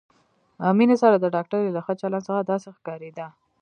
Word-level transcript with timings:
مينې 0.77 0.95
سره 1.03 1.15
د 1.19 1.25
ډاکټرې 1.35 1.69
له 1.75 1.81
ښه 1.85 1.93
چلند 2.01 2.25
څخه 2.27 2.41
داسې 2.51 2.67
ښکارېده. 2.77 3.27